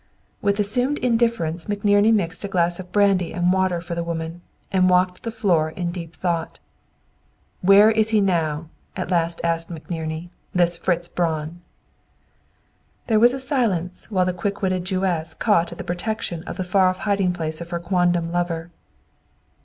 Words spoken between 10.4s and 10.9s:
"This